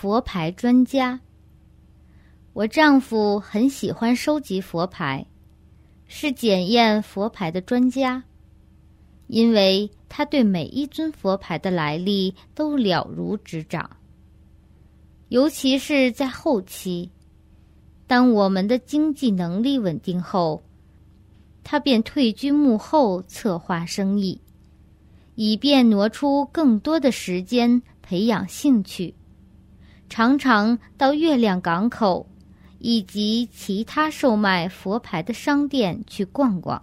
[0.00, 1.18] 佛牌专家。
[2.52, 5.26] 我丈夫很喜欢收集佛牌，
[6.06, 8.22] 是检验佛牌的专家，
[9.26, 13.90] 因为他对每一尊佛牌的来历都了如指掌。
[15.30, 17.10] 尤其是在后期，
[18.06, 20.62] 当我们的经济能力稳定后，
[21.64, 24.40] 他便退居幕后策划生意，
[25.34, 29.12] 以便挪出更多的时间培养兴趣，
[30.08, 32.26] 常常到月亮港口
[32.78, 36.82] 以及其他售卖佛牌的商店去逛逛。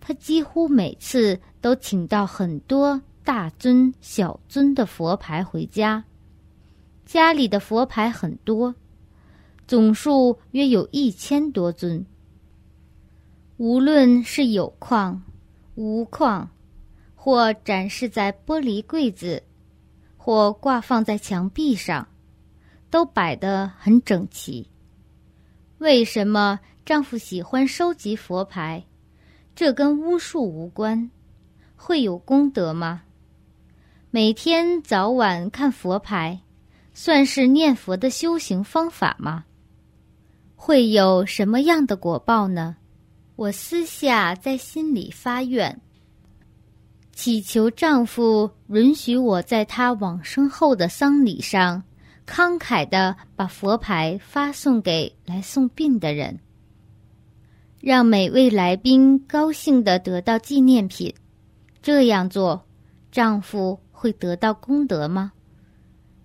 [0.00, 6.04] 他几乎每次都请到很多大尊、小尊的佛牌回家。
[7.04, 8.74] 家里的佛牌很多，
[9.66, 12.04] 总数约有一千多尊。
[13.56, 15.22] 无论是有框、
[15.76, 16.48] 无框，
[17.14, 19.42] 或展示在玻璃柜子，
[20.26, 22.08] 或挂放在墙壁上，
[22.90, 24.68] 都摆得很整齐。
[25.78, 28.84] 为什么丈夫喜欢收集佛牌？
[29.54, 31.12] 这跟巫术无关，
[31.76, 33.04] 会有功德吗？
[34.10, 36.40] 每天早晚看佛牌。
[36.92, 39.44] 算是念佛的修行方法吗？
[40.56, 42.76] 会有什么样的果报呢？
[43.36, 45.80] 我私下在心里发愿，
[47.26, 51.82] 祈求丈夫允许我在他往生后的丧礼上，
[52.24, 56.38] 慷慨的把佛牌发送给来送殡的人，
[57.80, 61.12] 让每位来宾高兴的得到纪念品。
[61.82, 62.64] 这样做，
[63.10, 65.32] 丈夫会得到功德吗？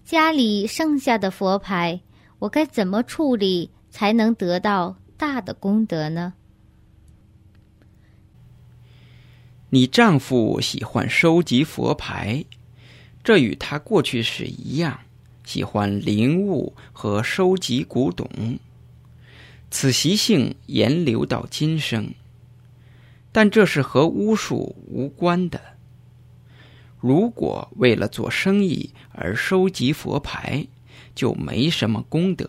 [0.06, 2.00] 家里剩下的佛牌，
[2.38, 6.32] 我该怎么处理才能得到大的功德呢？
[9.74, 12.44] 你丈夫喜欢收集佛牌，
[13.24, 15.00] 这与他过去时一样，
[15.46, 18.28] 喜欢灵物和收集古董。
[19.70, 22.10] 此习性沿流到今生，
[23.32, 25.62] 但这是和巫术无关的。
[27.00, 30.68] 如果为了做生意而收集佛牌，
[31.16, 32.46] 就没什么功德；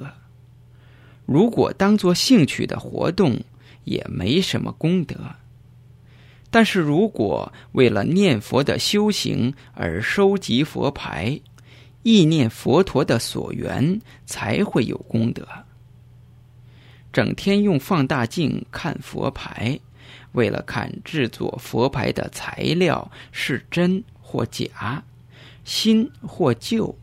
[1.25, 3.39] 如果当做兴趣的活动，
[3.85, 5.37] 也没什么功德。
[6.53, 11.41] 但是如果为了念佛的修行而收集佛牌，
[12.05, 15.45] 意念佛陀的所缘，才会有功德。
[17.13, 19.77] 整天用放大镜看佛牌，
[20.33, 24.05] 为了看制作佛牌的材料是真。
[24.25, 25.05] 或假，
[25.63, 26.97] 新或旧，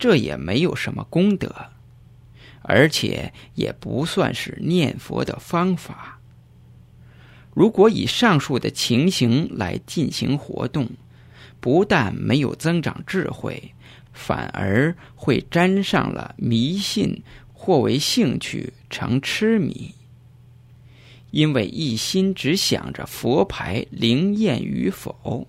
[0.00, 1.54] 这也没有什么功德，
[2.62, 6.15] 而且也不算是念佛的方法。
[7.56, 10.86] 如果以上述的情形来进行活动，
[11.58, 13.72] 不但没有增长智慧，
[14.12, 17.22] 反而会沾上了迷信，
[17.54, 19.94] 或为兴趣成痴迷，
[21.30, 25.48] 因为一心只想着佛牌灵验与否。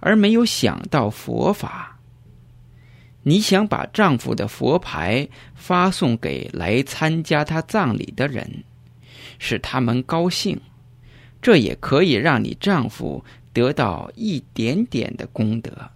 [0.00, 2.00] 而没有想到佛法。
[3.22, 8.64] 你想把丈夫的佛牌发送给来参加他葬礼的人，
[9.38, 10.60] 使他们高兴，
[11.42, 13.22] 这也可以让你丈夫
[13.52, 15.90] 得到一点点的功德，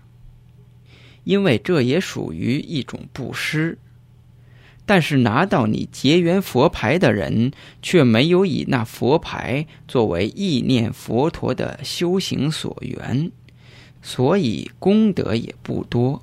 [1.25, 3.79] 因为这也属于一种布施。
[4.85, 7.51] 但是拿到你结缘佛牌的人，
[7.83, 13.33] 却没有以那佛牌作为意念佛陀的修行所缘。
[14.03, 16.23] 所以功德也不多。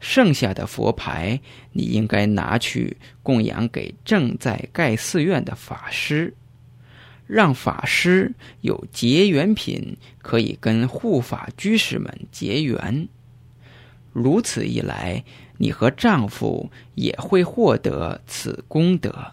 [0.00, 6.34] 剩下的佛牌，你应该拿去供养给正在盖寺院的法师，
[7.26, 13.08] 让法师有结缘品，可以跟护法居士们结缘。
[14.12, 15.24] 如此一来，
[15.56, 19.32] 你和丈夫也会获得此功德。